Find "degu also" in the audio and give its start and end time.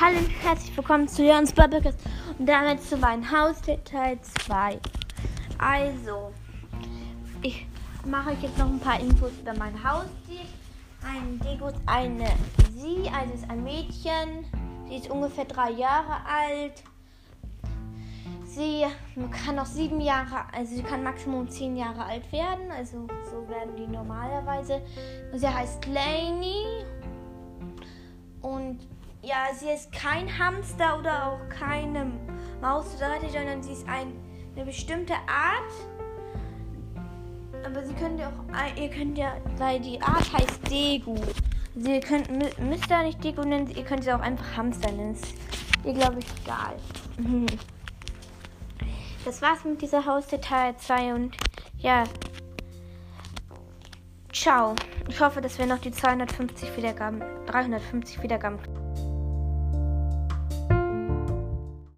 40.68-41.88